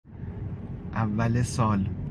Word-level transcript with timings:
اول 0.95 1.41
سال 1.45 1.89